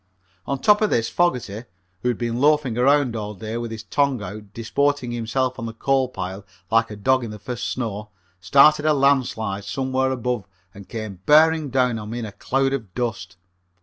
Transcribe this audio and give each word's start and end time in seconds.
On 0.47 0.57
top 0.57 0.81
of 0.81 0.89
this 0.89 1.09
Fogerty, 1.09 1.65
who 2.01 2.07
had 2.07 2.17
been 2.17 2.41
loafing 2.41 2.75
around 2.75 3.15
all 3.15 3.35
day 3.35 3.55
with 3.57 3.69
his 3.69 3.83
tongue 3.83 4.19
out 4.23 4.51
disporting 4.51 5.11
himself 5.11 5.59
on 5.59 5.67
the 5.67 5.75
coal 5.75 6.07
pile 6.09 6.43
like 6.71 6.89
a 6.89 6.95
dog 6.95 7.23
in 7.23 7.29
the 7.29 7.37
first 7.37 7.65
snow, 7.67 8.09
started 8.39 8.87
a 8.87 8.95
landslide 8.95 9.63
somewhere 9.63 10.09
above 10.09 10.47
and 10.73 10.89
came 10.89 11.19
bearing 11.27 11.69
down 11.69 11.99
on 11.99 12.09
me 12.09 12.17
in 12.17 12.25
a 12.25 12.31
cloud 12.31 12.73
of 12.73 12.91
dust. 12.95 13.37